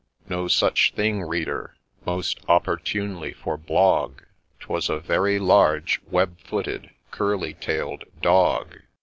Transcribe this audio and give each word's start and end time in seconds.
—No 0.35 0.47
such 0.47 0.93
thing, 0.95 1.21
Reader:— 1.21 1.75
most 2.07 2.39
opportunely 2.47 3.33
for 3.33 3.55
Blogg. 3.55 4.23
'Twas 4.61 4.89
a 4.89 4.97
very 4.99 5.37
large, 5.37 6.01
web 6.09 6.39
footed, 6.39 6.89
curly 7.11 7.53
tail'd 7.53 8.05
Dog 8.19 8.77